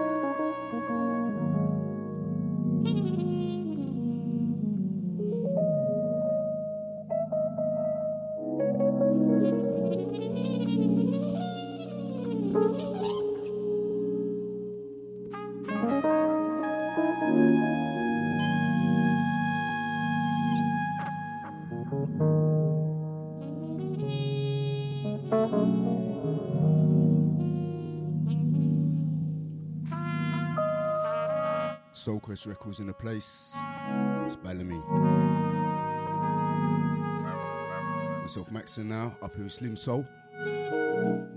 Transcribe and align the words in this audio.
Soul 32.36 32.44
Quest 32.44 32.46
Records 32.48 32.80
in 32.80 32.88
the 32.88 32.94
place. 32.94 33.56
It's 34.26 34.36
Balamii. 34.36 34.82
Myself 38.22 38.52
Maxon 38.52 38.90
now, 38.90 39.16
up 39.22 39.34
here 39.36 39.46
with 39.46 39.54
Slim 39.54 39.78
Soul. 39.78 40.06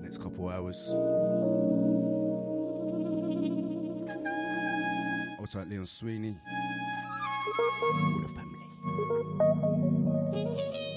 Next 0.02 0.18
couple 0.18 0.48
hours. 0.48 0.88
Hold 5.36 5.50
tight, 5.50 5.68
Leon 5.68 5.86
Sweeney. 5.86 6.36
All 7.92 8.20
the 8.22 8.28
family. 10.34 10.87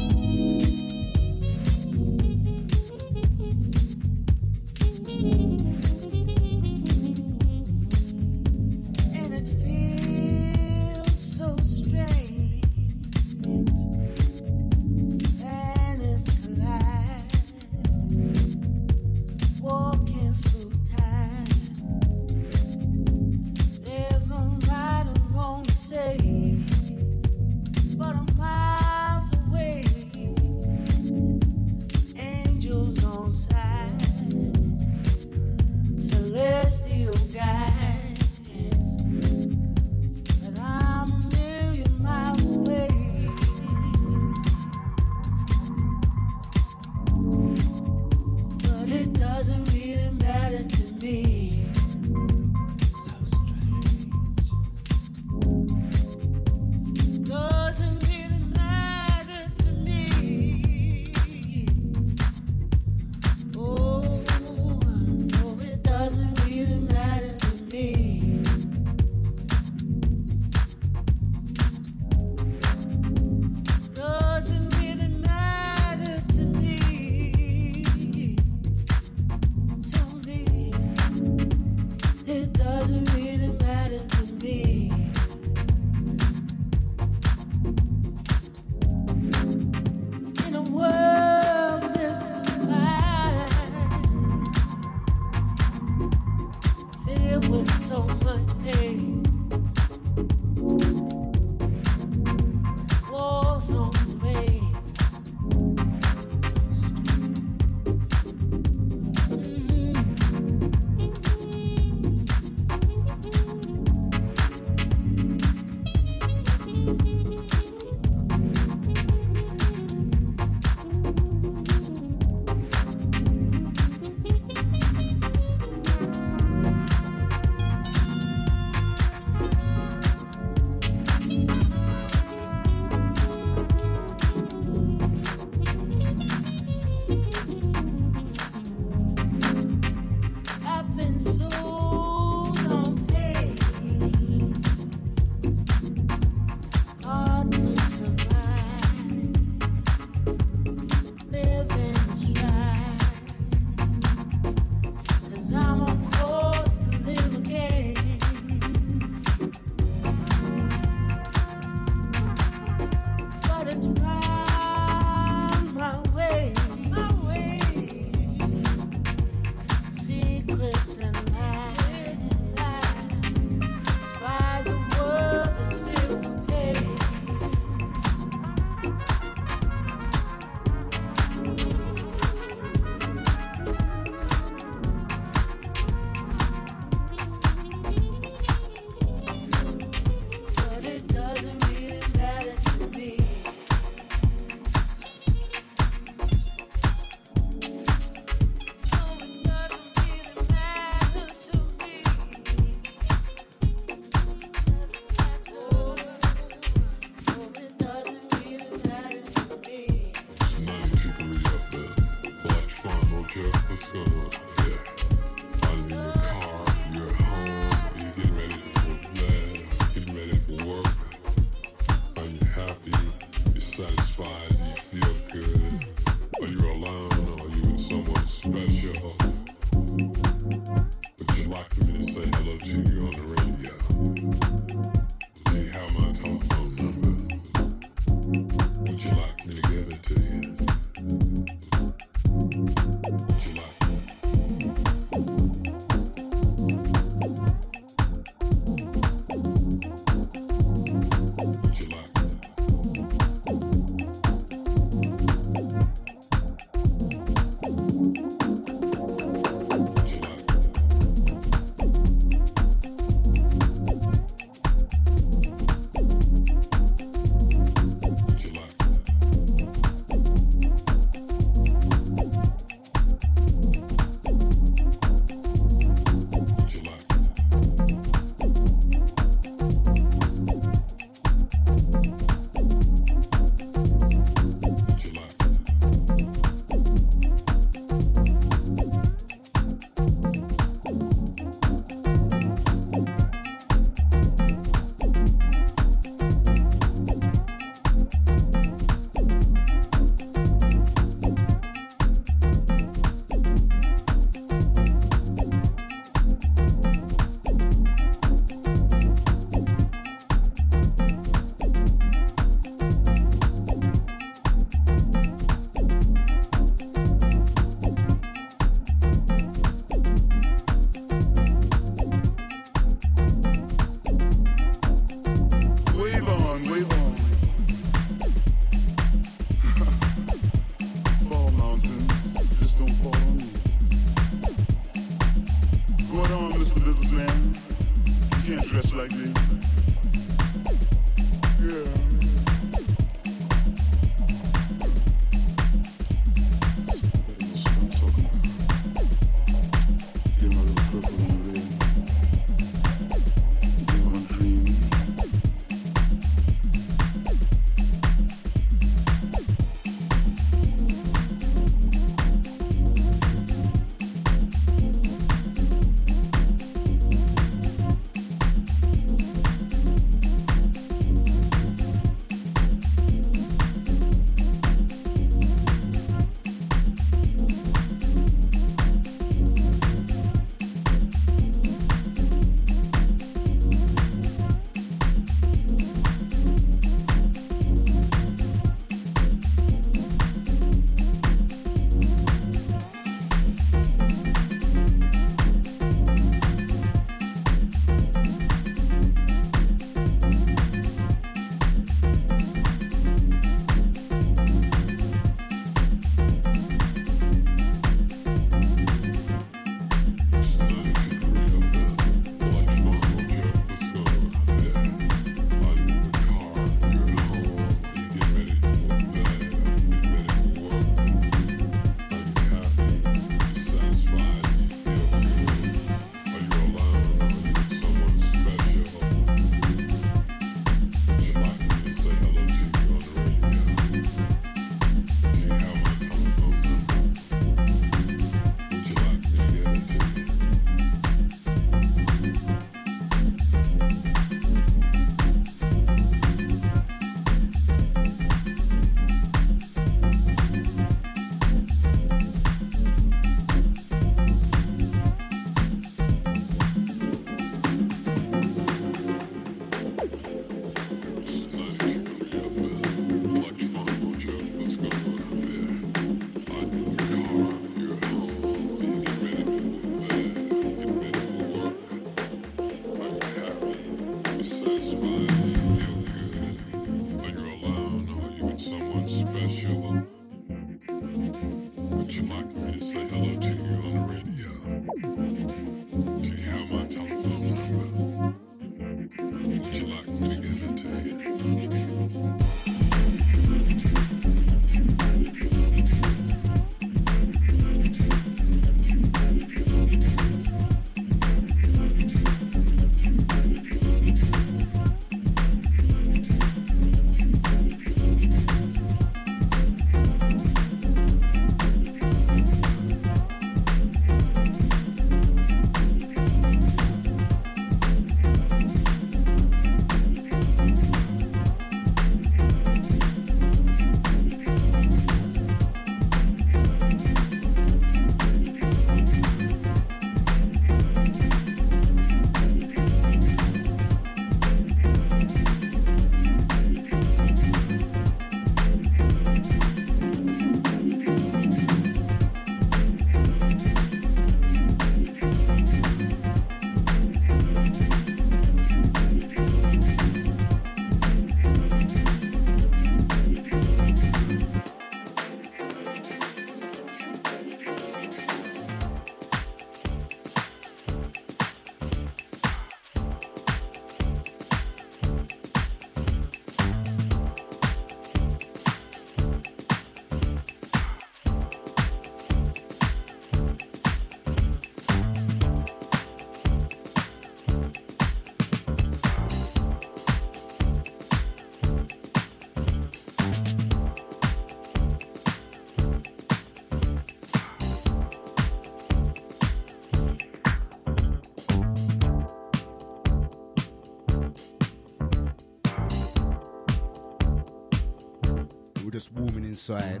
Inside. 599.60 600.00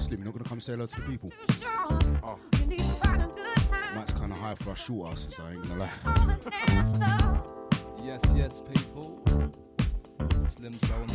Slim, 0.00 0.24
not 0.24 0.32
gonna 0.32 0.44
come 0.44 0.60
say 0.60 0.72
hello 0.72 0.86
to 0.86 0.96
the 0.96 1.06
people. 1.06 1.30
Oh. 2.24 2.36
Mike's 3.94 4.12
kind 4.12 4.32
of 4.32 4.38
high 4.38 4.56
for 4.56 4.70
our 4.70 4.76
short 4.76 5.12
asses, 5.12 5.38
I 5.38 5.52
ain't 5.52 5.68
gonna 5.68 5.80
lie. 5.80 7.38
yes, 8.02 8.20
yes, 8.34 8.60
people. 8.74 9.22
Slim 10.48 10.72
Soul 10.72 11.06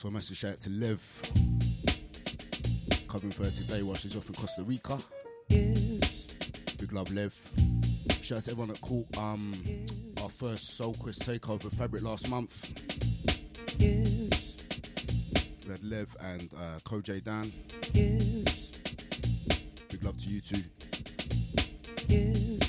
Also, 0.00 0.08
a 0.08 0.12
message 0.12 0.38
shout 0.38 0.58
to 0.62 0.70
Liv. 0.70 0.98
Covering 3.06 3.32
for 3.32 3.44
her 3.44 3.50
today 3.50 3.82
while 3.82 3.96
she's 3.96 4.16
off 4.16 4.26
in 4.30 4.34
Costa 4.34 4.62
Rica. 4.62 4.98
Yes. 5.50 6.28
Big 6.78 6.90
love, 6.94 7.12
Liv. 7.12 7.38
Shout 8.22 8.38
out 8.38 8.44
to 8.44 8.50
everyone 8.52 8.68
that 8.68 8.80
caught 8.80 9.18
um, 9.18 9.52
our 10.22 10.30
first 10.30 10.78
Soul 10.78 10.94
Quest 10.94 11.20
takeover 11.26 11.70
fabric 11.70 12.02
last 12.02 12.30
month. 12.30 12.72
Yes. 13.78 14.62
We 15.66 15.70
had 15.70 15.84
Liv 15.84 16.16
and 16.22 16.50
uh, 16.54 16.78
Koj 16.82 17.22
Dan. 17.22 17.52
Yes. 17.92 18.70
Big 19.90 20.02
love 20.02 20.16
to 20.16 20.30
you 20.30 20.40
too. 20.40 20.62
Yes. 22.08 22.59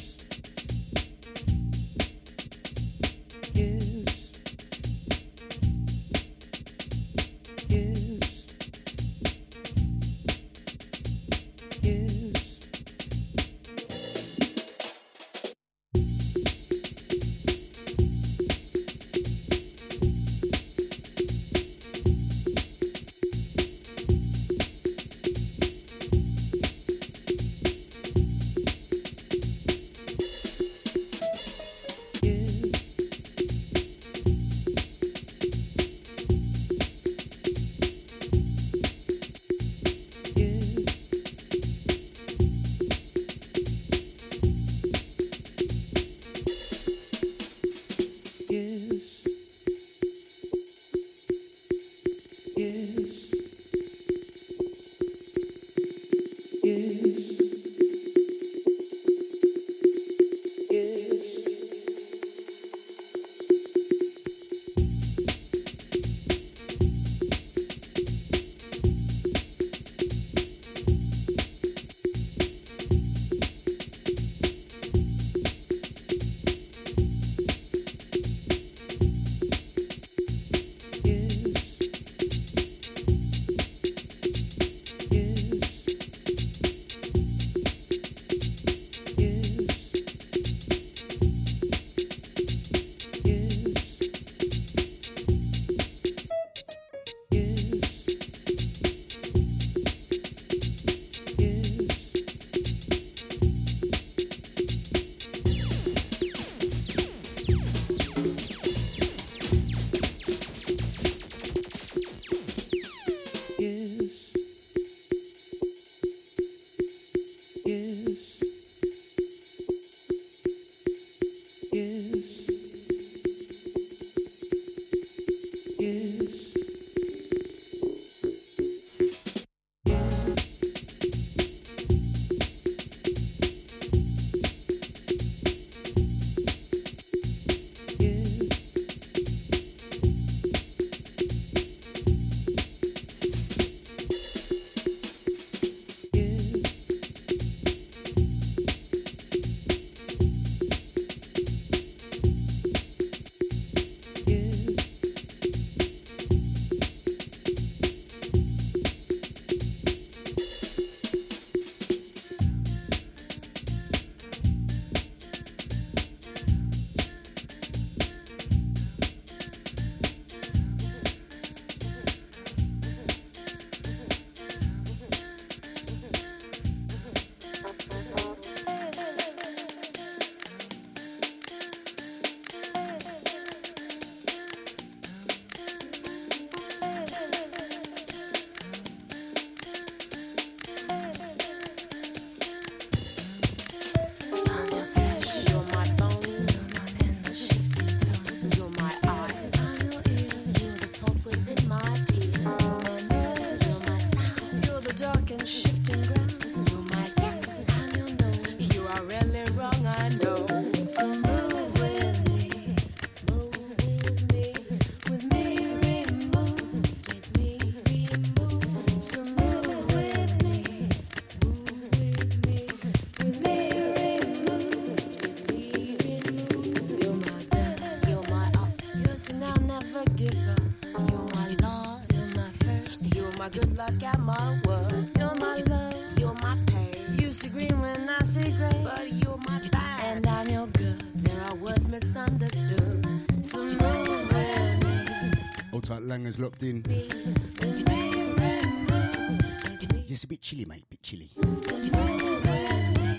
Chilly, 250.51 250.65
mate, 250.65 250.83
bit 250.89 251.01
chilly. 251.01 251.29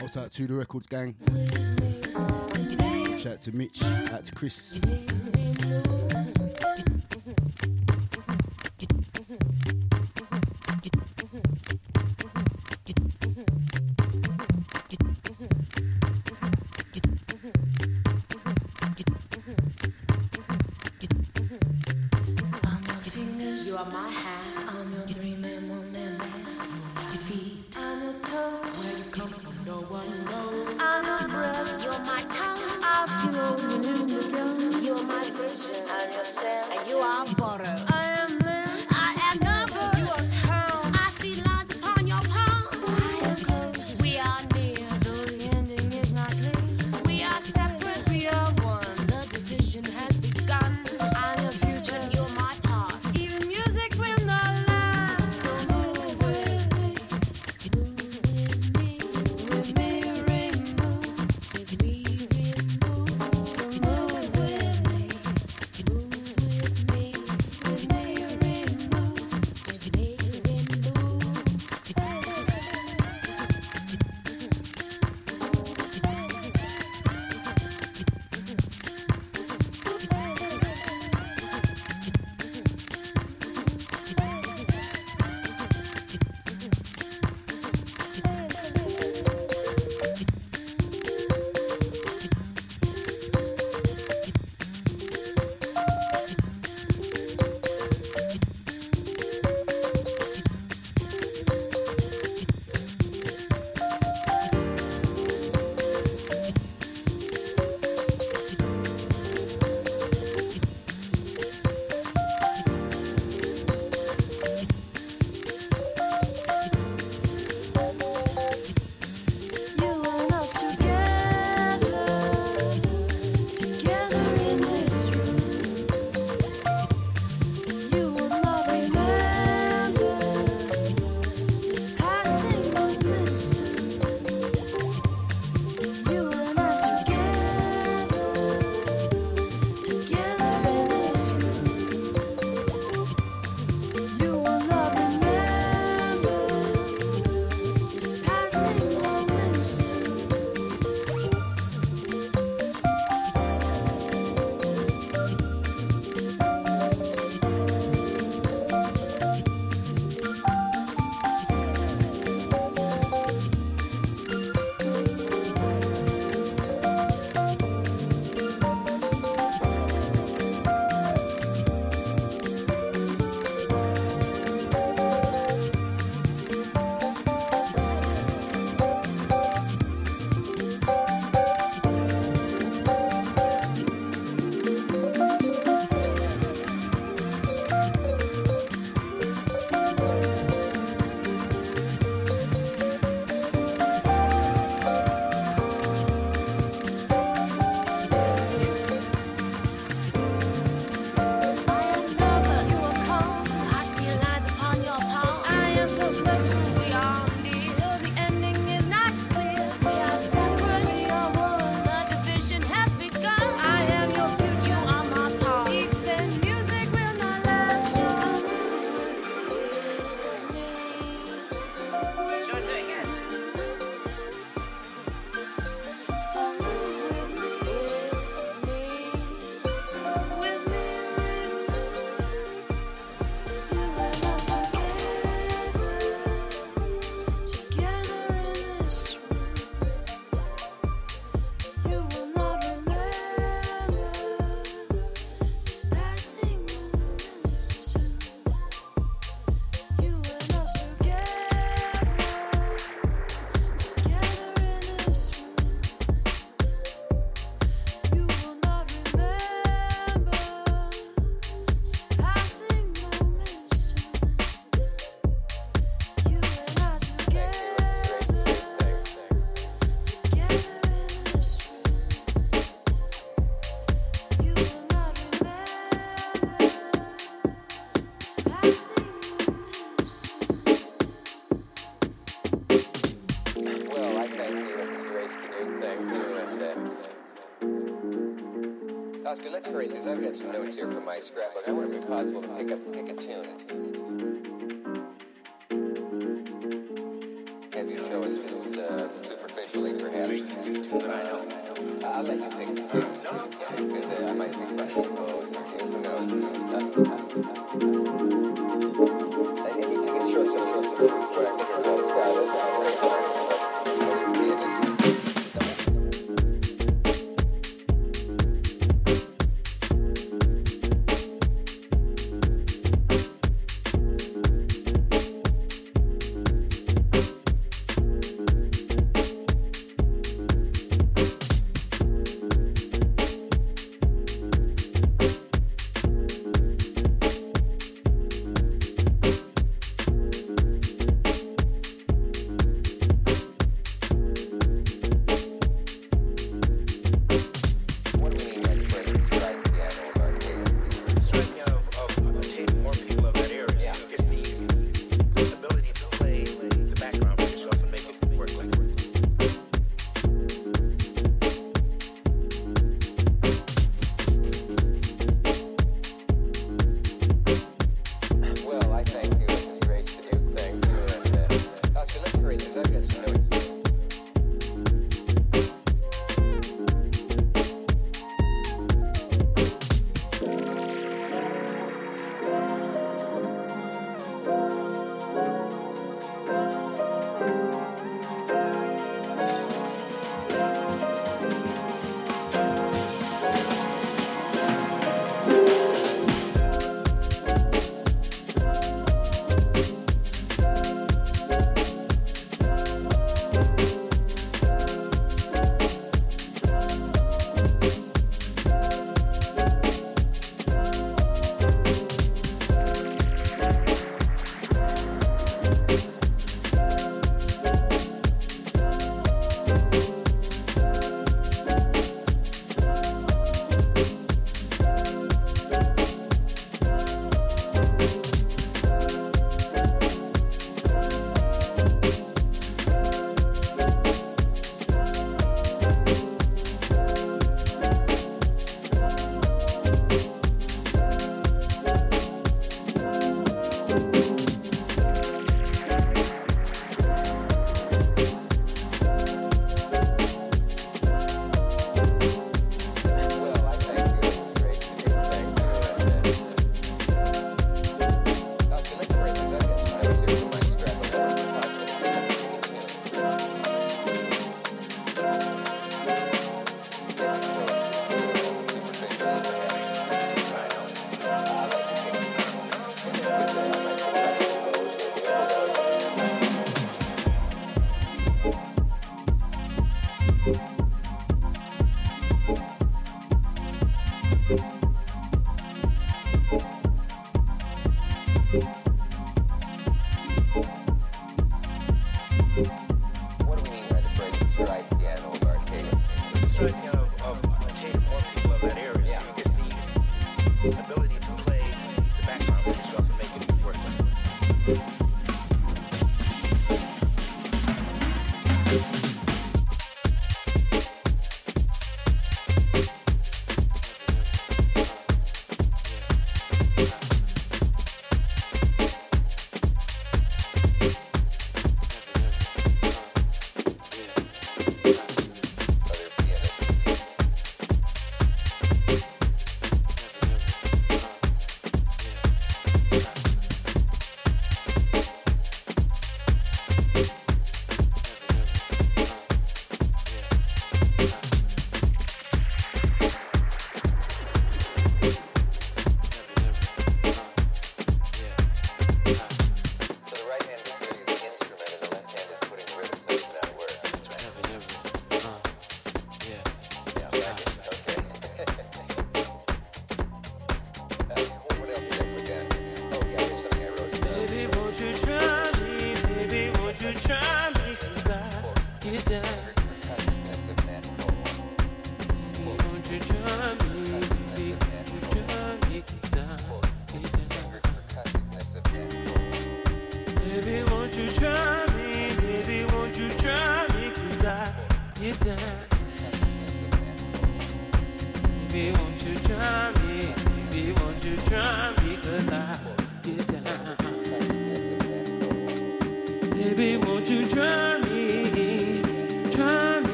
Shout 0.00 0.16
out 0.16 0.32
to 0.32 0.48
the 0.48 0.54
Records 0.54 0.86
gang. 0.86 1.14
Shout 3.18 3.34
out 3.34 3.40
to 3.42 3.52
Mitch, 3.52 3.84
out 3.84 4.24
to 4.24 4.32
Chris. 4.34 4.80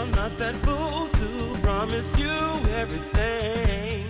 You're 0.00 0.16
not 0.16 0.38
that 0.38 0.54
fool 0.64 1.08
to 1.08 1.60
promise 1.60 2.16
you 2.16 2.38
everything. 2.80 4.06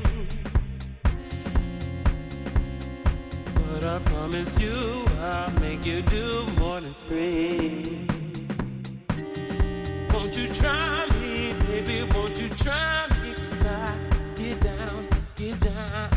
But 3.57 3.85
I 3.85 3.99
promise 3.99 4.57
you 4.61 5.05
I'll 5.19 5.51
make 5.59 5.85
you 5.85 6.03
do 6.03 6.47
more 6.61 6.81
than 6.81 6.95
scream. 6.95 8.07
Won't 10.15 10.39
you 10.39 10.47
try 10.55 11.09
me, 11.21 11.55
baby? 11.67 12.09
Won't 12.15 12.41
you 12.41 12.49
try 12.51 13.09
me? 13.21 13.35
Cause 13.35 13.65
I 13.65 13.97
get 14.37 14.61
down, 14.61 15.09
get 15.35 15.59
down. 15.59 16.11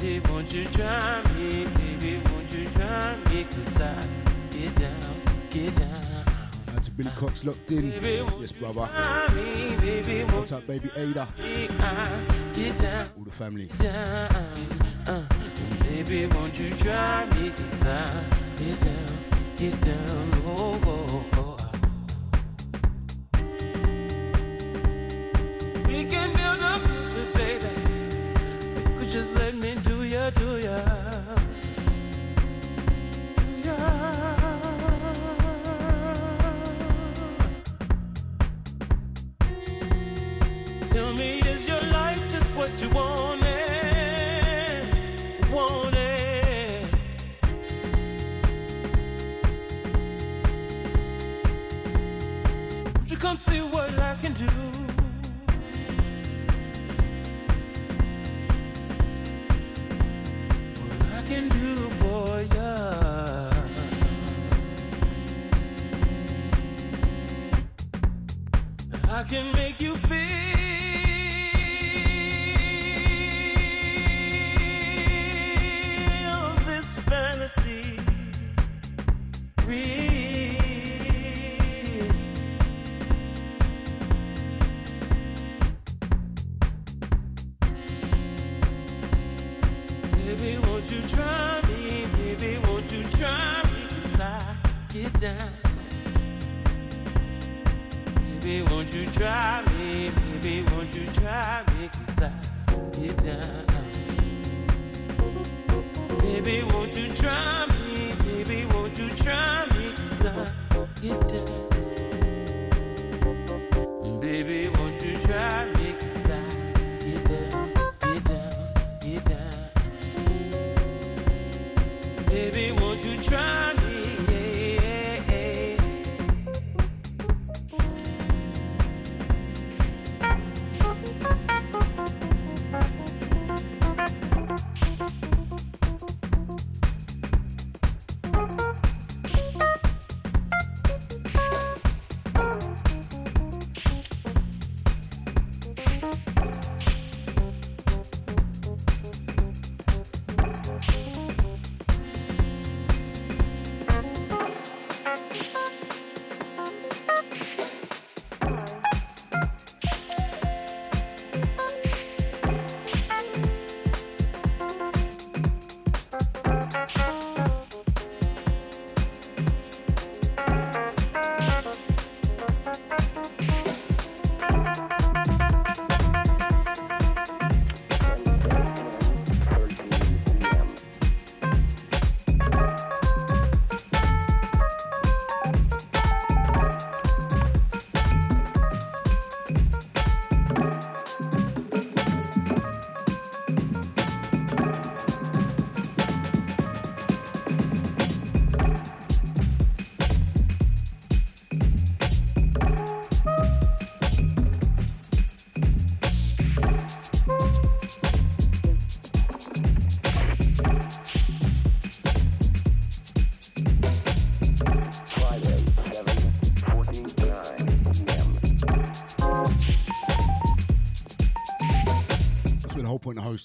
Baby, 0.00 0.28
won't 0.28 0.52
you 0.52 0.64
try 0.64 1.22
me, 1.36 1.66
baby? 1.66 2.20
Won't 2.32 2.52
you 2.52 2.66
try 2.74 3.16
me? 3.30 3.44
Cause 3.44 3.80
I 3.80 4.08
get 4.50 4.74
down, 4.74 5.22
get 5.50 5.76
down. 5.76 5.91
Billy 6.96 7.10
Cox 7.16 7.44
locked 7.44 7.70
in. 7.70 7.92
Yes, 8.40 8.52
brother. 8.52 8.86
What's 10.32 10.52
up, 10.52 10.66
baby 10.66 10.90
Ada? 10.96 11.26
All 13.16 13.24
the 13.24 13.30
family. 13.30 13.70
Uh, 13.80 13.86
uh, 13.86 15.10
uh, 15.10 15.22
baby, 15.84 16.26
won't 16.26 16.58
you 16.58 16.70
try 16.74 17.24
me? 17.36 17.50
Get 17.50 17.80
down, 17.80 18.24
get 18.56 18.80
down, 18.80 19.18
get 19.56 19.80
down, 19.80 20.42
oh, 20.46 20.80
oh. 20.84 21.01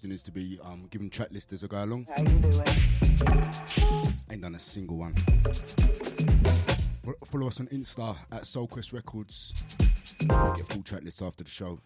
Point 0.08 0.14
of 0.14 0.14
hosting 0.14 0.14
is 0.14 0.24
to 0.24 0.32
be 0.32 0.60
um, 0.64 0.88
giving 0.90 1.10
track 1.10 1.32
list 1.32 1.54
as 1.54 1.64
I 1.64 1.68
go 1.68 1.84
along. 1.84 2.08
How 2.08 2.22
you 2.22 2.40
doing? 2.40 4.14
Ain't 4.32 4.42
done 4.42 4.56
a 4.56 4.60
single 4.60 4.98
one. 4.98 5.14
Follow 7.26 7.48
us 7.48 7.60
on 7.60 7.68
Insta 7.68 8.16
at 8.32 8.46
Soul 8.46 8.68
Quest 8.68 8.94
Records. 8.94 9.66
Get 10.20 10.68
full 10.68 10.84
track 10.84 11.04
list 11.04 11.22
after 11.22 11.44
the 11.44 11.50
show. 11.50 11.80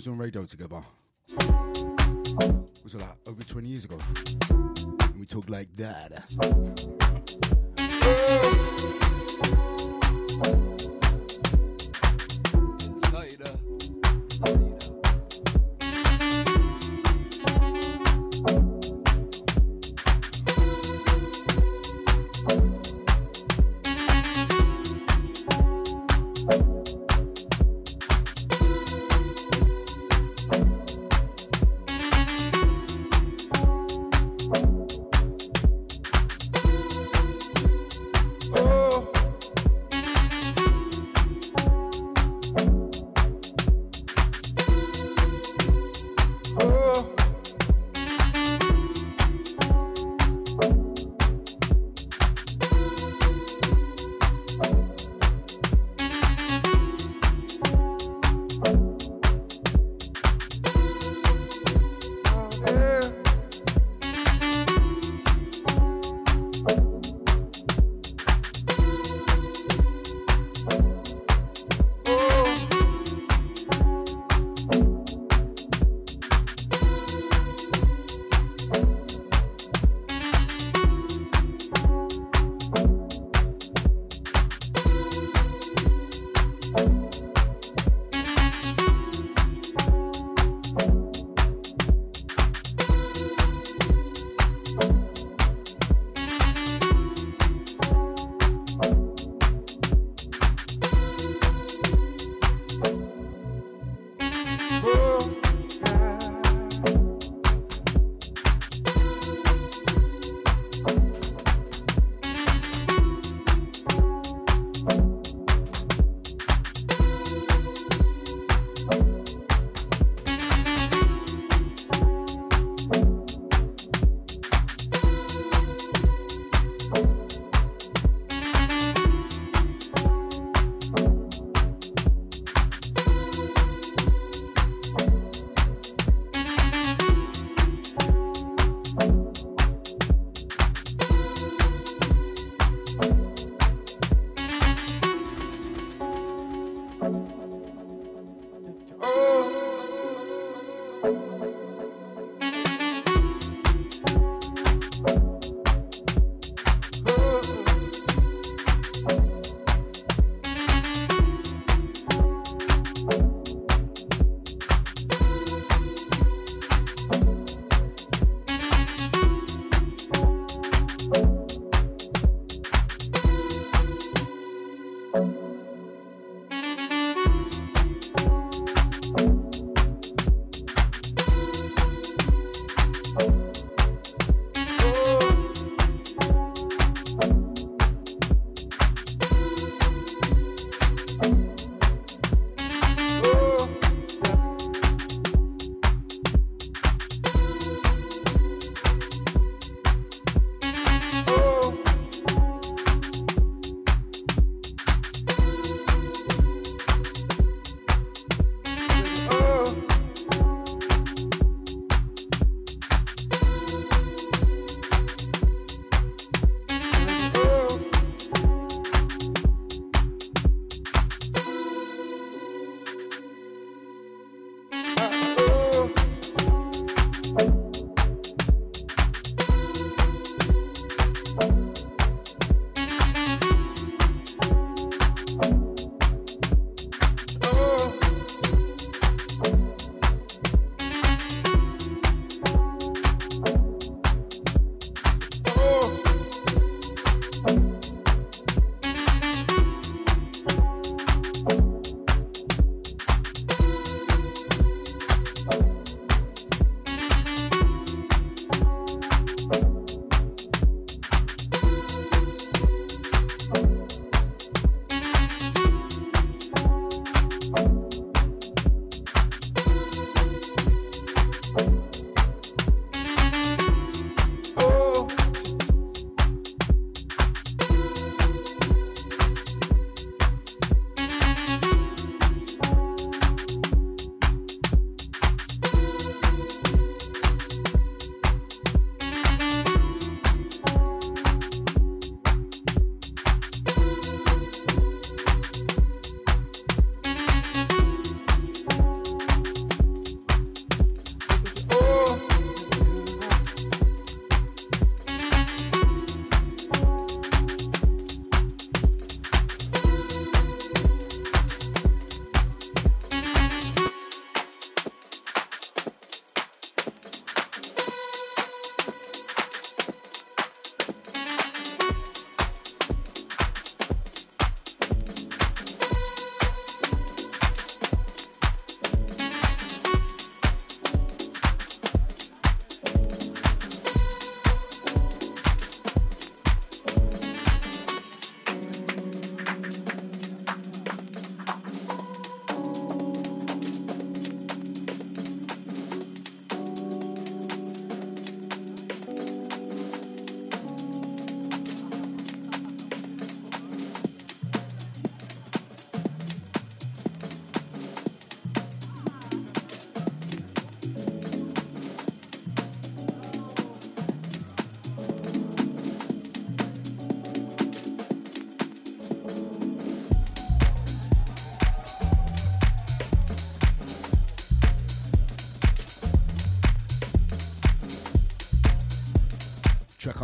Was 0.00 0.08
on 0.08 0.16
radio 0.16 0.46
together 0.46 0.82
was 2.82 2.94
it 2.94 3.00
like 3.00 3.10
over 3.28 3.44
20 3.44 3.68
years 3.68 3.84
ago. 3.84 3.98
And 4.48 5.20
we 5.20 5.26
talked 5.26 5.50
like 5.50 5.68
that. 5.76 6.10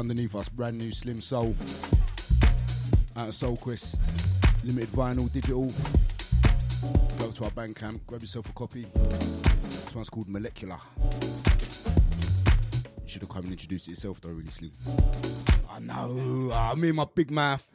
Underneath 0.09 0.37
us, 0.37 0.49
brand 0.49 0.79
new 0.79 0.93
Slim 0.93 1.21
Soul. 1.21 1.53
Out 3.17 3.27
of 3.27 3.35
Soul 3.35 3.57
Quest, 3.57 3.99
limited 4.65 4.89
vinyl, 4.91 5.33
digital. 5.33 5.65
Go 7.19 7.33
to 7.33 7.45
our 7.45 7.51
Bandcamp, 7.51 7.99
grab 8.07 8.21
yourself 8.21 8.49
a 8.49 8.53
copy. 8.53 8.87
This 8.95 9.93
one's 9.97 10.09
called 10.09 10.29
Molecular. 10.29 10.79
You 11.03 13.09
should 13.09 13.23
have 13.23 13.31
come 13.31 13.47
and 13.47 13.51
introduced 13.51 13.89
yourself 13.89 14.21
though, 14.21 14.29
really 14.29 14.49
Slim. 14.49 14.71
I 15.69 15.81
know, 15.81 16.51
ah, 16.53 16.71
I 16.71 16.75
mean 16.77 16.95
my 16.95 17.07
big 17.13 17.33
mouth. 17.33 17.67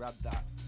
Grab 0.00 0.14
that. 0.22 0.59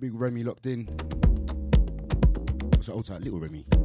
Big 0.00 0.14
Remy 0.14 0.44
locked 0.44 0.66
in. 0.66 0.86
That? 0.86 2.86
Hold 2.86 3.04
tight, 3.04 3.22
little 3.22 3.40
Remy. 3.40 3.77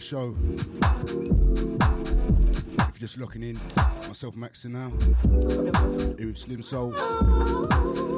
The 0.00 0.06
show. 0.06 0.34
If 2.78 2.78
you're 2.78 3.00
just 3.00 3.18
locking 3.18 3.42
in, 3.42 3.54
myself 3.76 4.34
Maxon 4.34 4.72
now, 4.72 4.88
here 6.16 6.28
with 6.28 6.38
Slim 6.38 6.62
Soul, 6.62 6.94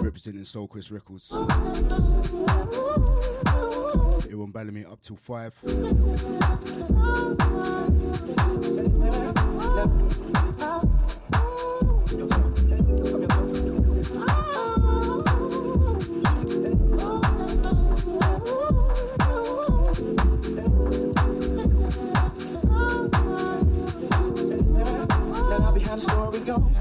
representing 0.00 0.44
Soul 0.44 0.68
Quest 0.68 0.92
Records. 0.92 1.30
Here 1.30 1.40
on 4.40 4.52
Balamii 4.52 4.88
up 4.88 5.00
till 5.00 5.16
5. 5.16 5.58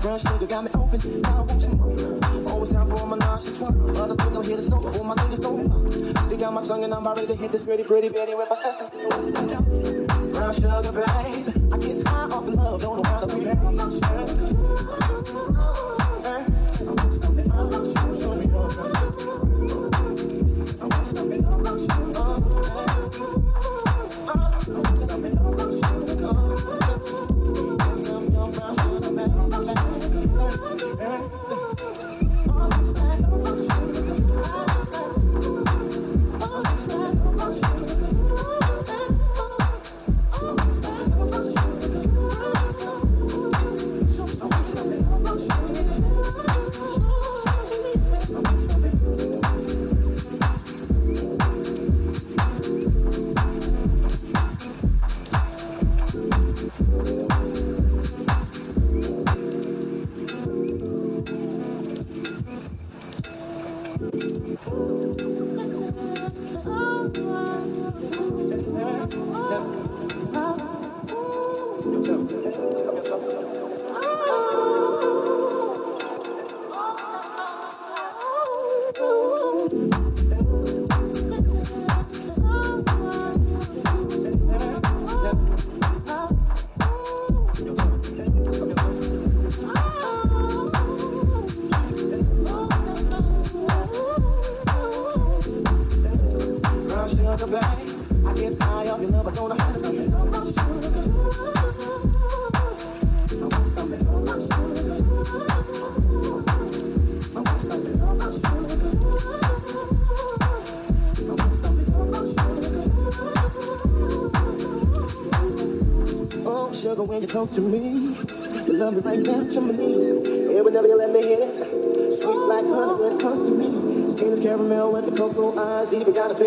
Rush 0.04 0.24
nigga 0.24 0.50
got 0.50 0.64
me 0.64 0.72
open. 0.74 1.26
I 1.26 1.30
want 1.42 1.62
some 1.62 1.78
more. 1.78 2.52
Always 2.52 2.72
down 2.72 2.90
for 2.90 3.08
my 3.08 3.18
nauseous 3.18 3.60
one. 3.60 3.90
Other 3.98 4.16
things 4.16 4.36
I'm 4.36 4.44
here 4.44 4.58
to 4.58 4.64
smoke. 4.64 4.86
All 4.96 5.04
my 5.04 5.14
niggas 5.14 5.42
don't. 5.42 5.92
Stick 6.26 6.42
out 6.42 6.54
my 6.54 6.66
tongue 6.66 6.84
and 6.84 6.94
I'm 6.94 7.02
about 7.02 7.18
ready 7.18 7.28
to 7.28 7.36
hit 7.36 7.52
this 7.52 7.64
pretty, 7.64 7.84
pretty 7.84 8.10
Betty 8.10 8.34
with 8.34 8.50
my 8.50 8.56
sister. 8.56 8.90
Brown 10.34 10.54
sugar, 10.54 10.82
babe. 10.92 11.06
I 11.72 11.78
get 11.78 12.08
high 12.08 12.24
off 12.26 12.48
of 12.48 12.54
love. 12.56 12.82
Don't 12.82 12.98
know 12.98 13.10
how 13.12 13.20
to 13.20 13.28
close 13.28 14.62
to 29.28 31.41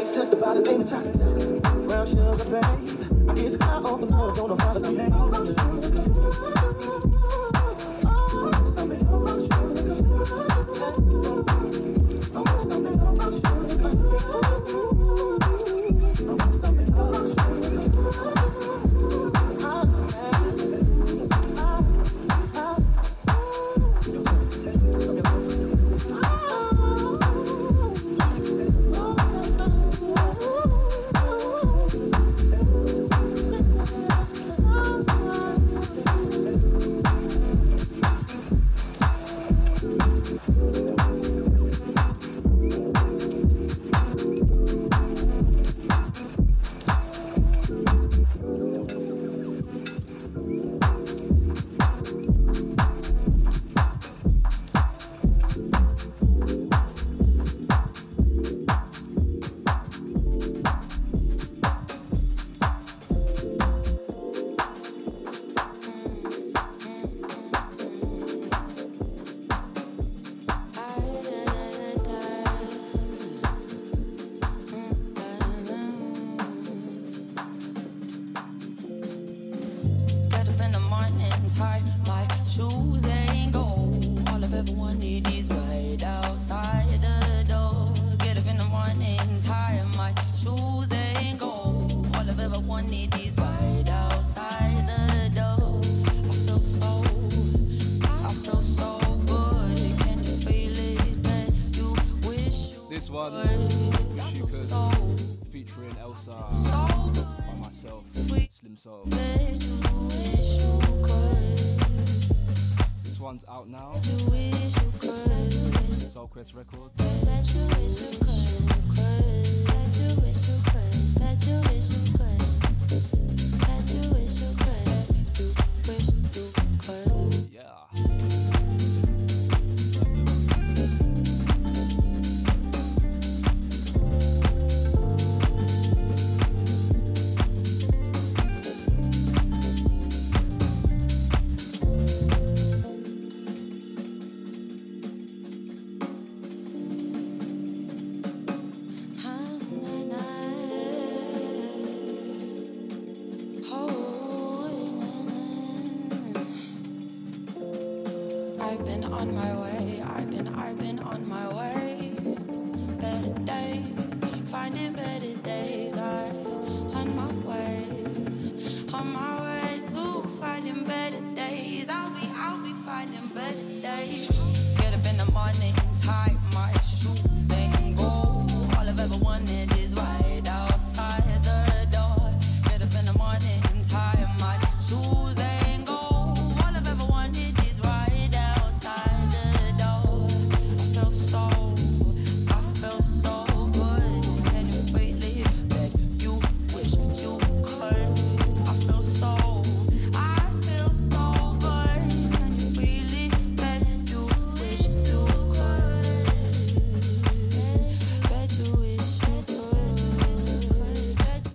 Sister 0.05 0.37
by 0.37 0.55
the 0.55 0.61
name 0.61 0.83
of 0.83 0.91
chocolate. 0.91 1.14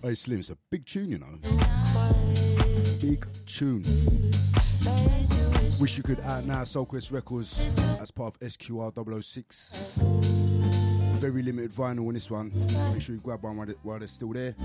Hey 0.10 0.16
Slim, 0.16 0.40
it's 0.40 0.50
a 0.50 0.58
big 0.72 0.88
tune, 0.88 1.12
you 1.12 1.20
know. 1.20 1.38
Big 3.00 3.24
tune. 3.46 3.84
Wish 5.80 5.98
you 5.98 6.04
could 6.04 6.20
out 6.22 6.46
now, 6.46 6.64
Soul 6.64 6.88
Quest 6.88 7.12
Records, 7.12 7.78
as 8.02 8.10
part 8.10 8.34
of 8.34 8.40
SQR 8.40 9.24
006. 9.24 9.94
Very 11.20 11.44
limited 11.44 11.72
vinyl 11.72 12.08
on 12.08 12.16
this 12.16 12.32
one. 12.32 12.52
Make 12.92 13.04
sure 13.04 13.14
you 13.14 13.22
grab 13.22 13.44
one 13.44 13.56
while 13.84 14.00
they're 14.00 14.08
still 14.08 14.34
there. 14.34 14.56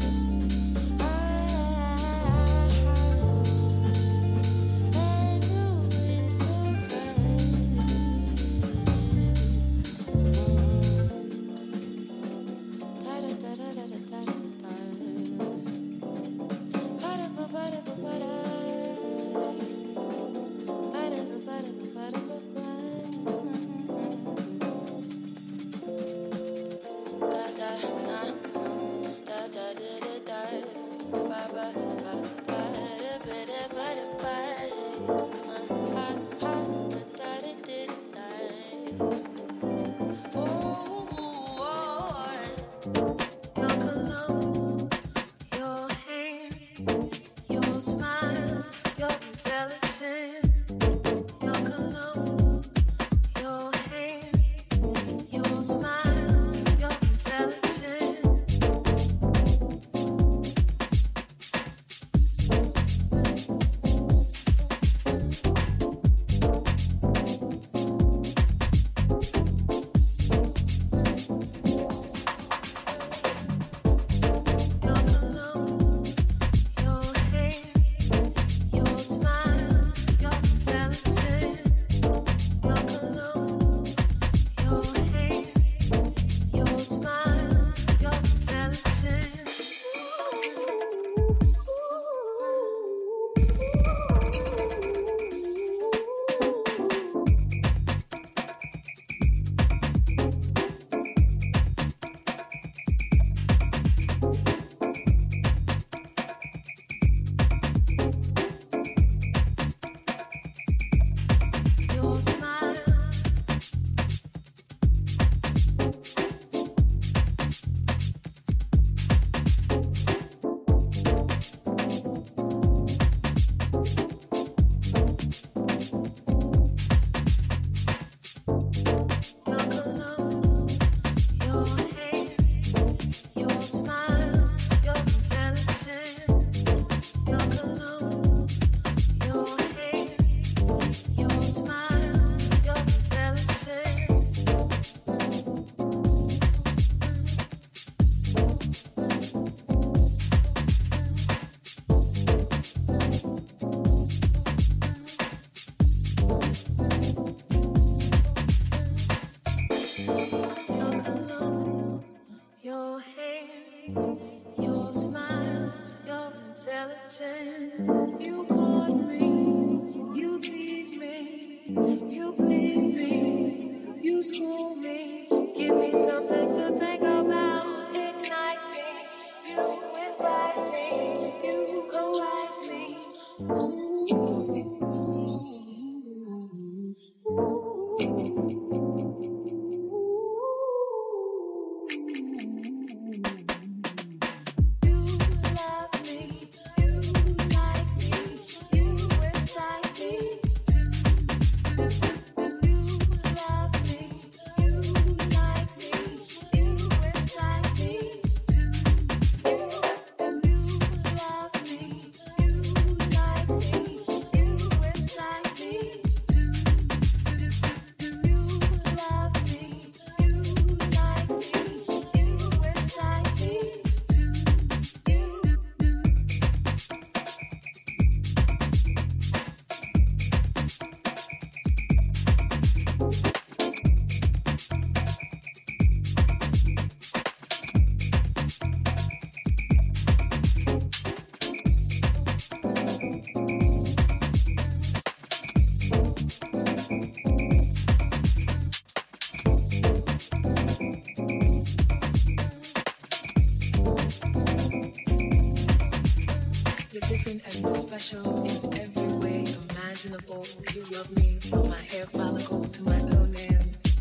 Special 258.05 258.45
in 258.45 258.79
every 258.79 259.13
way 259.17 259.47
imaginable. 259.71 260.47
You 260.75 260.85
love 260.93 261.11
me 261.17 261.39
from 261.41 261.69
my 261.71 261.79
hair 261.79 262.05
follicle 262.07 262.65
to 262.65 262.83
my 262.83 262.99
toenails. 262.99 263.97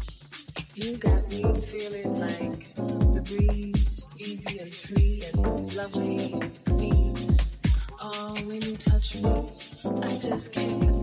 You 0.76 0.98
got 0.98 1.30
me 1.30 1.44
feeling 1.62 2.20
like 2.20 2.76
the 2.76 3.22
breeze, 3.22 4.06
easy 4.18 4.60
and 4.60 4.74
free 4.74 5.24
and 5.34 5.76
lovely. 5.78 6.36
Oh, 8.02 8.36
when 8.46 8.62
you 8.62 8.76
touch 8.76 9.22
me, 9.22 9.50
I 10.02 10.10
just 10.20 10.52
can't 10.52 11.03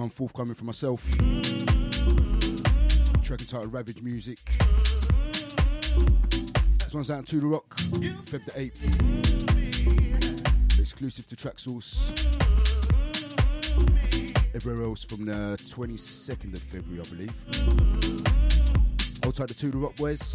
one 0.00 0.08
forthcoming 0.08 0.54
from 0.54 0.64
myself. 0.66 1.04
Track 3.22 3.40
entitled 3.42 3.70
Ravage 3.70 4.00
Music. 4.02 4.38
This 6.78 6.94
one's 6.94 7.10
out 7.10 7.26
to 7.26 7.38
the 7.38 7.46
Rock, 7.46 7.76
Feb 7.76 8.46
the 8.46 8.52
8th. 8.52 8.80
Exclusive 10.80 11.26
to 11.26 11.36
Traxsource. 11.36 12.12
Everywhere 14.54 14.84
else 14.84 15.04
from 15.04 15.26
the 15.26 15.58
22nd 15.64 16.54
of 16.54 16.62
February, 16.62 17.00
I 17.00 17.04
believe. 17.10 17.34
Hold 19.22 19.34
tight 19.34 19.50
to 19.50 19.70
the 19.70 19.76
Rock 19.76 19.96
Boys. 19.96 20.34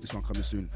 This 0.00 0.12
one 0.12 0.24
coming 0.24 0.42
soon. 0.42 0.68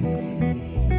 dream. 0.00 0.91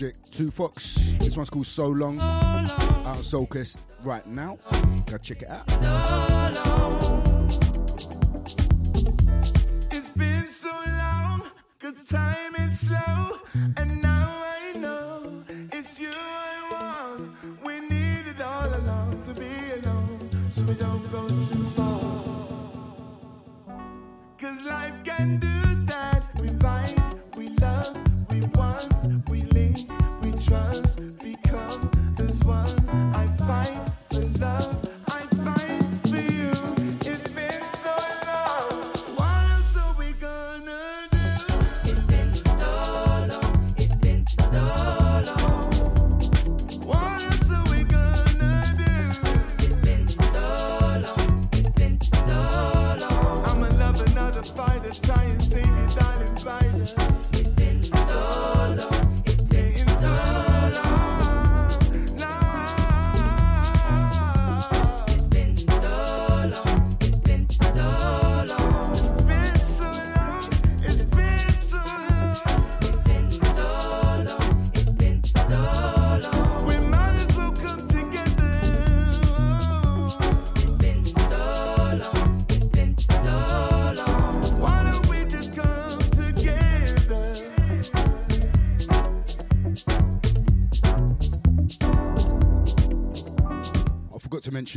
project 0.00 0.32
Two 0.32 0.50
Fox. 0.50 0.94
This 1.18 1.36
one's 1.36 1.50
called 1.50 1.66
So 1.66 1.88
Long. 1.88 2.18
Out 2.22 3.18
of 3.18 3.24
Soul 3.24 3.44
Quest 3.46 3.80
right 4.02 4.26
now. 4.26 4.56
Go 5.06 5.18
check 5.18 5.42
it 5.42 5.48
out. 5.50 5.68
So 7.98 8.09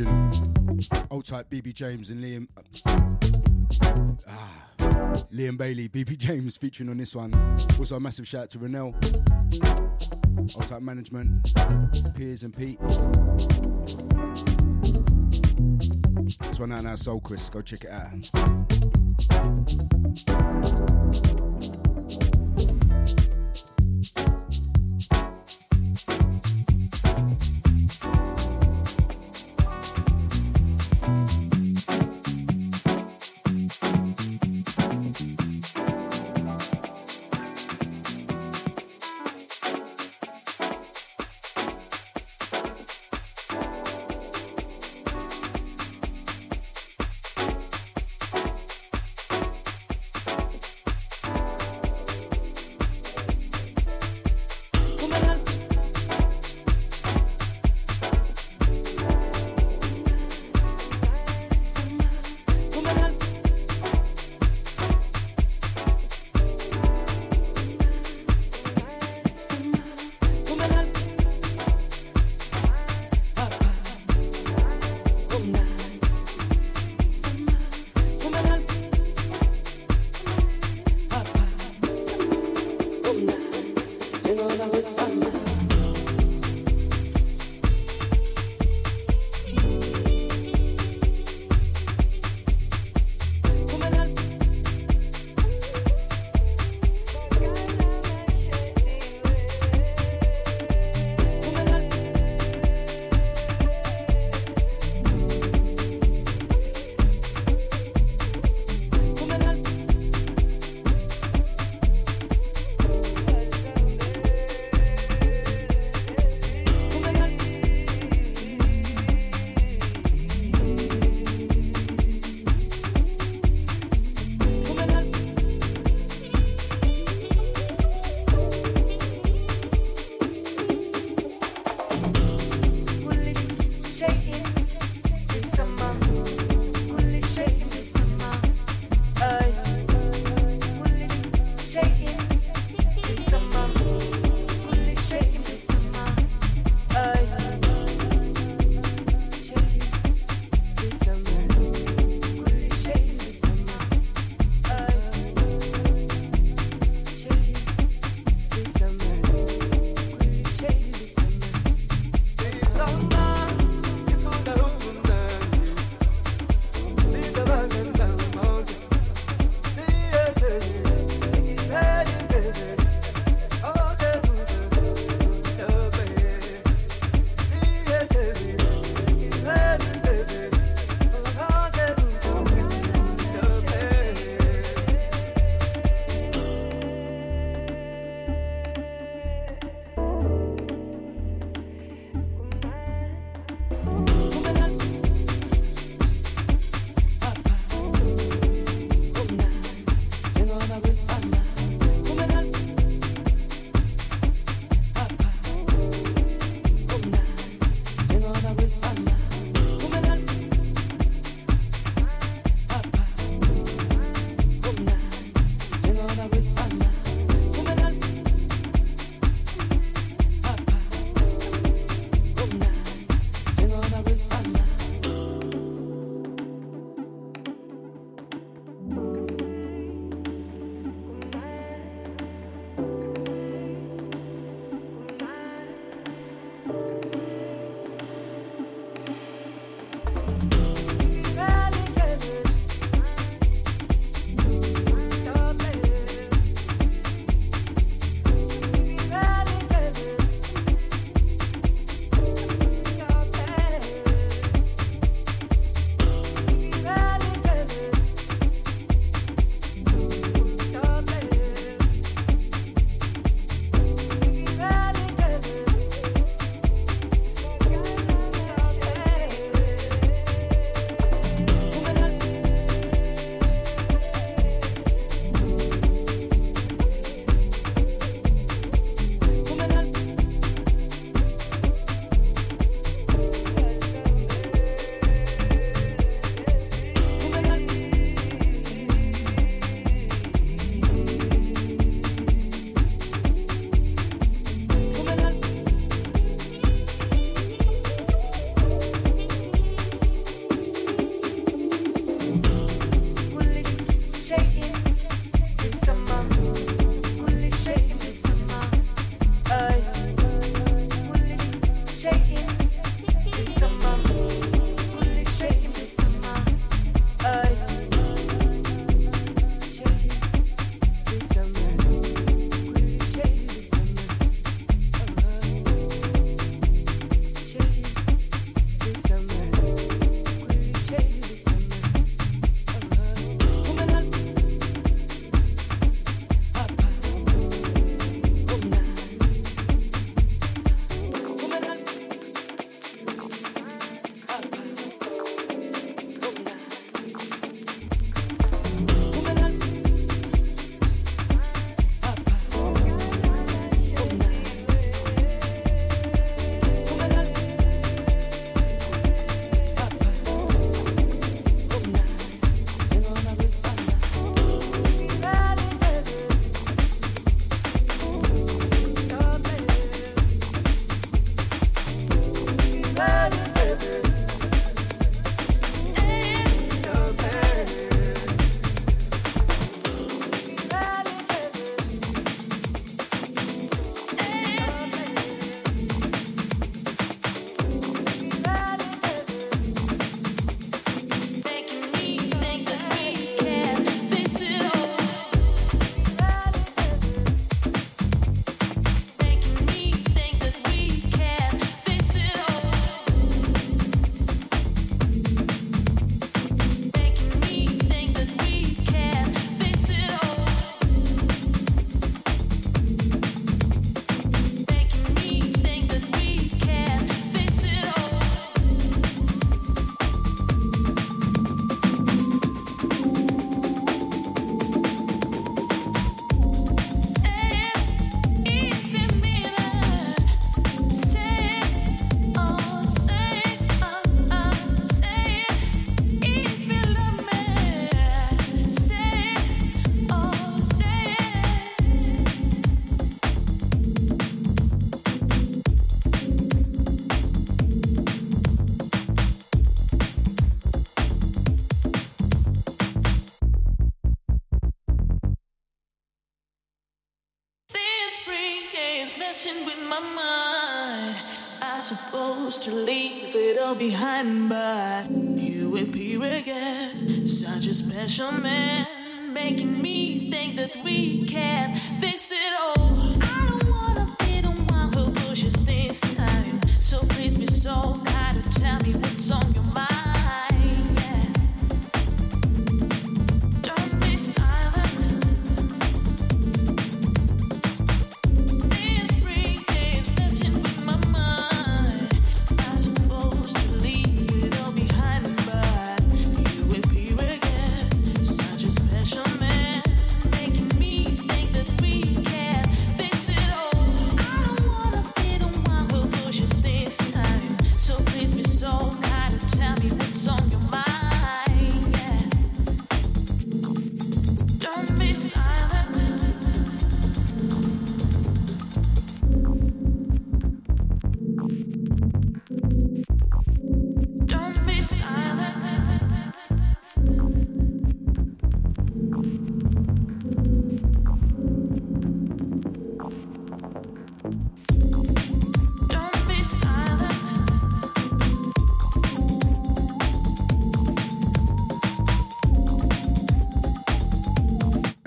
mention 0.00 1.06
old 1.10 1.24
type 1.24 1.48
BB 1.50 1.74
James 1.74 2.10
and 2.10 2.22
Liam. 2.22 2.48
Ah, 4.28 5.22
Liam 5.32 5.56
Bailey, 5.56 5.88
BB 5.88 6.18
James 6.18 6.56
featuring 6.56 6.88
on 6.90 6.96
this 6.96 7.14
one. 7.14 7.32
Also, 7.78 7.96
a 7.96 8.00
massive 8.00 8.26
shout 8.26 8.42
out 8.44 8.50
to 8.50 8.58
Renell, 8.58 8.94
old 10.56 10.68
type 10.68 10.82
management, 10.82 11.54
Piers 12.16 12.42
and 12.42 12.56
Pete. 12.56 12.80
This 16.40 16.58
one 16.58 16.72
out 16.72 16.84
now, 16.84 16.96
Soul 16.96 17.20
Quest. 17.20 17.52
Go 17.52 17.60
check 17.60 17.84
it 17.84 17.90
out. 17.90 18.30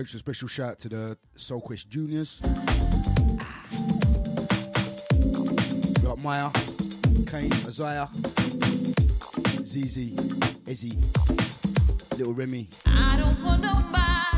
mention 0.07 0.15
a 0.15 0.19
special 0.19 0.47
shout 0.47 0.69
out 0.69 0.79
to 0.79 0.87
the 0.87 1.17
Soul 1.35 1.59
Quest 1.59 1.89
Juniors. 1.89 2.39
We 2.41 2.49
got 6.01 6.17
Maya, 6.17 6.49
Kane, 7.25 7.51
Isaiah, 7.67 8.07
ZZ, 9.65 10.15
Ezzy, 10.63 10.95
Little 12.17 12.31
Remy. 12.31 12.69
I 12.85 13.17
don't 13.17 13.43
want 13.43 13.63
nobody. 13.63 14.36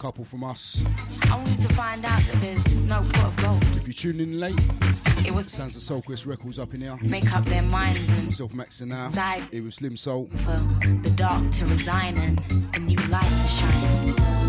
couple 0.00 0.24
from 0.24 0.42
us. 0.42 0.82
Only 1.30 1.54
to 1.56 1.68
find 1.74 2.02
out 2.06 2.20
that 2.20 2.40
there's 2.40 2.88
no 2.88 3.00
pot 3.12 3.26
of 3.26 3.36
gold. 3.36 3.62
If 3.76 3.86
you 3.86 3.92
tune 3.92 4.18
in 4.18 4.40
late, 4.40 4.58
it 5.26 5.30
was 5.30 5.46
Sansa 5.46 5.78
Soul 5.78 6.00
Quest 6.00 6.24
Records 6.24 6.58
up 6.58 6.72
in 6.72 6.80
here. 6.80 6.96
Make 7.02 7.30
up 7.34 7.44
their 7.44 7.62
minds 7.62 8.08
and 8.08 8.24
myself 8.24 8.52
Maxing 8.52 8.88
now. 8.88 9.10
It 9.52 9.62
was 9.62 9.74
Slim 9.74 9.98
Soul. 9.98 10.30
For 10.32 10.56
the 11.02 11.12
dark 11.16 11.50
to 11.50 11.66
resign 11.66 12.16
and 12.16 12.40
a 12.74 12.78
new 12.78 12.96
light 13.08 13.24
to 13.24 13.48
shine. 13.48 14.39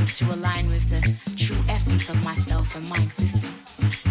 existence 0.00 0.18
to 0.18 0.34
align 0.34 0.66
with 0.70 0.88
the 0.88 1.00
true 1.36 1.56
essence 1.68 2.08
of 2.08 2.24
myself 2.24 2.74
and 2.76 2.88
my 2.88 2.96
existence. 2.96 4.06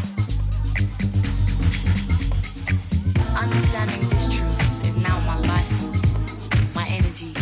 Understanding 3.35 4.01
this 4.09 4.25
truth 4.35 4.85
is 4.85 5.03
now 5.03 5.19
my 5.25 5.39
life 5.47 6.75
my 6.75 6.85
energy, 6.87 7.33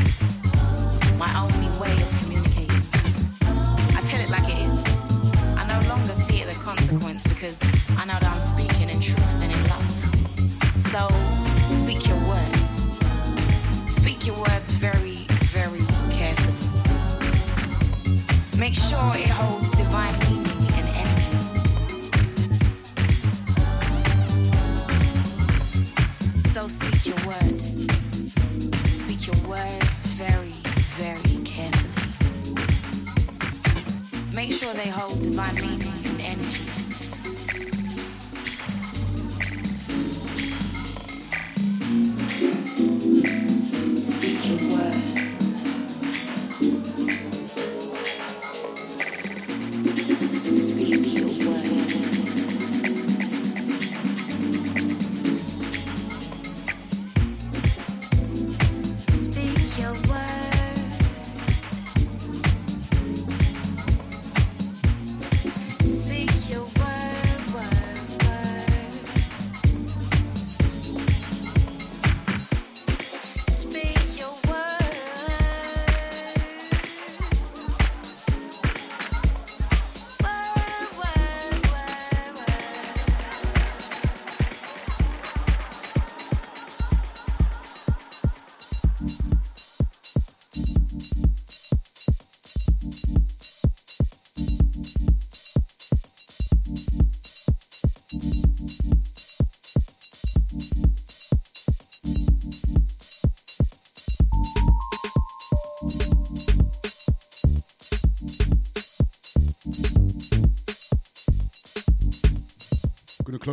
my 1.18 1.32
only 1.36 1.70
way 1.80 1.92
of 1.92 2.10
communicating. 2.22 2.82
I 3.98 4.02
tell 4.08 4.22
it 4.22 4.30
like 4.30 4.48
it 4.48 4.60
is. 4.64 4.84
I 5.58 5.64
no 5.68 5.80
longer 5.90 6.14
fear 6.30 6.46
the 6.46 6.58
consequence 6.64 7.24
because 7.24 7.58
I 7.98 8.06
know 8.06 8.18
that 8.20 8.32
I'm 8.32 8.44
speaking 8.56 8.90
in 8.90 9.00
truth 9.02 9.44
and 9.44 9.52
in 9.52 9.64
love. 9.68 9.88
So 10.94 11.02
speak 11.84 12.08
your 12.08 12.22
word. 12.28 12.56
Speak 14.00 14.26
your 14.26 14.38
words 14.38 14.67
Make 18.68 18.76
sure 18.76 19.16
it 19.16 19.30
holds 19.30 19.72
divine 19.72 20.14
meaning 20.28 20.62
and 20.76 20.88
energy. 21.02 21.38
So 26.50 26.68
speak 26.68 27.06
your 27.06 27.16
word. 27.26 27.62
Speak 28.76 29.26
your 29.26 29.40
words 29.48 30.06
very, 30.18 30.52
very 31.00 31.38
carefully. 31.46 32.12
Make 34.36 34.52
sure 34.52 34.74
they 34.74 34.90
hold 34.90 35.22
divine 35.24 35.56
meaning 35.56 35.94
and 36.06 36.20
energy. 36.20 36.77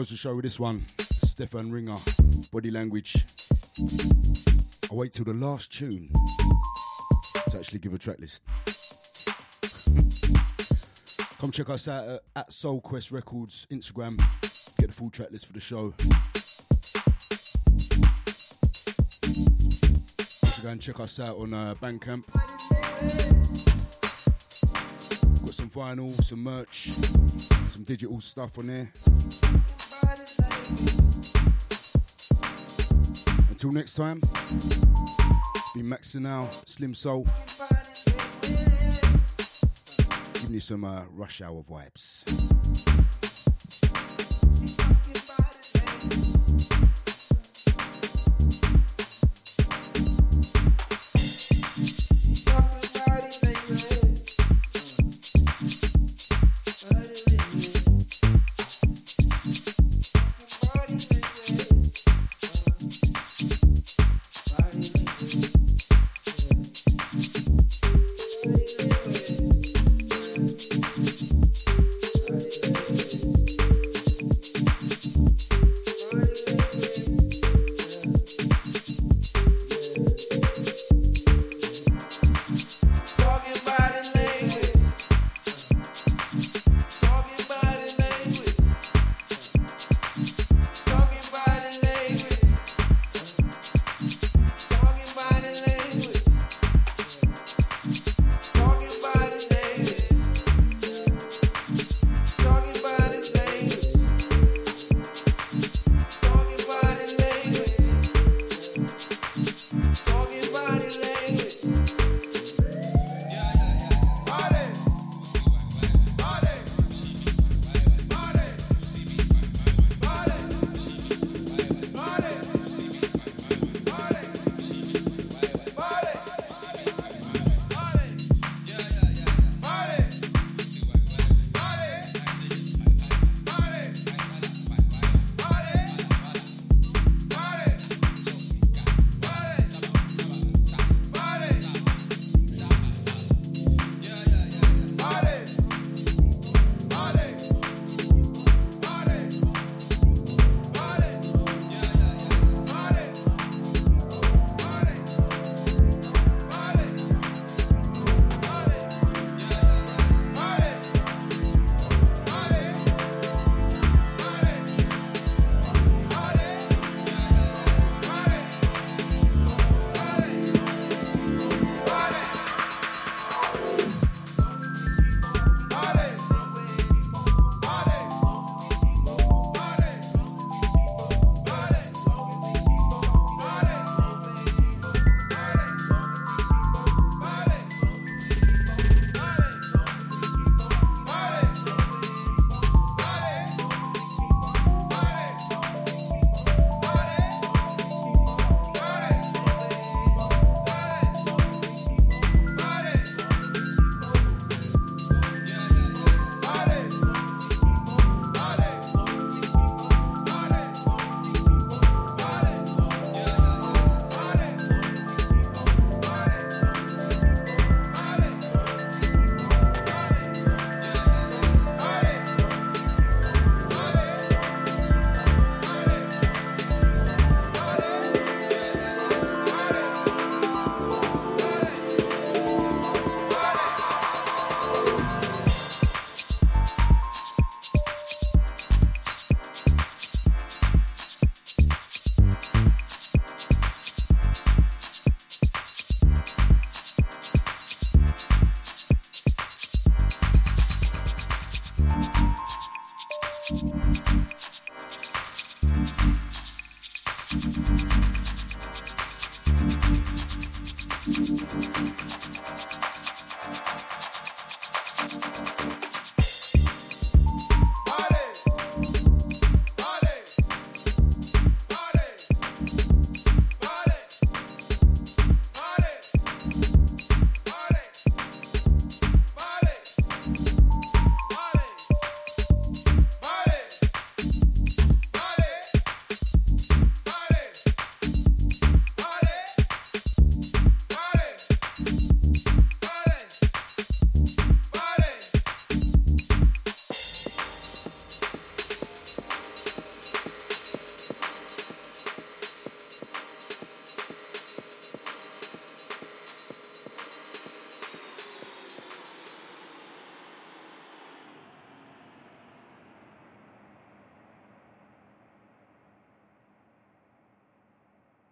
close 0.05 0.11
the 0.11 0.17
show 0.19 0.35
with 0.35 0.43
this 0.43 0.61
one 0.61 0.83
Stefan 1.25 1.73
Ringer, 1.73 1.97
Body 2.53 2.71
Language. 2.71 3.25
I 4.91 4.95
wait 4.95 5.15
till 5.15 5.25
the 5.25 5.33
last 5.33 5.73
tune 5.73 6.11
to 7.49 7.57
actually 7.57 7.79
give 7.79 7.95
a 7.95 7.99
track 7.99 8.19
list. 8.19 8.43
Come 11.39 11.51
check 11.51 11.71
us 11.71 11.89
out 11.89 12.07
at, 12.07 12.21
at 12.37 12.53
Soul 12.53 12.83
Quest 12.83 13.13
Records 13.13 13.67
Instagram. 13.71 14.19
Get 14.79 14.89
the 14.89 14.93
full 14.93 15.09
track 15.09 15.31
list 15.31 15.47
for 15.47 15.55
the 15.55 15.61
show. 15.61 15.95
Go 20.63 20.69
and 20.69 20.83
check 20.83 21.01
us 21.01 21.19
out 21.19 21.39
on 21.39 21.55
uh, 21.55 21.75
Bandcamp. 21.77 22.25
Got 25.41 25.55
some 25.55 25.71
vinyl, 25.71 26.23
some 26.23 26.43
merch, 26.43 26.91
some 27.69 27.85
digital 27.85 28.21
stuff 28.21 28.59
on 28.59 28.67
there. 28.67 28.93
Until 33.65 33.81
next 33.81 33.95
time, 33.95 34.21
it's 34.23 35.73
been 35.75 35.89
now, 36.21 36.47
Slim 36.67 36.93
Soul. 36.93 37.27
Giving 40.35 40.53
you 40.53 40.61
some 40.61 40.85
uh, 40.85 41.05
rush 41.15 41.41
hour 41.41 41.63
vibes. 41.63 42.54